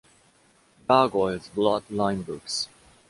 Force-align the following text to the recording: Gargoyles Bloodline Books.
Gargoyles 0.87 1.49
Bloodline 1.55 2.25
Books. 2.25 2.67